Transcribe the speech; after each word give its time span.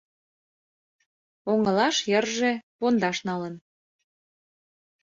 Оҥылаш 1.51 1.97
йырже 2.11 2.51
пондаш 2.77 3.17
налын. 3.27 3.55